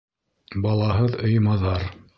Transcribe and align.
Балаһыҙ 0.63 1.17
өй 1.29 1.39
маҙар. 1.51 1.91